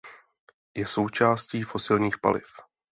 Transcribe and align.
Je 0.77 0.85
součástí 0.87 1.61
fosilních 1.63 2.17
paliv. 2.17 2.47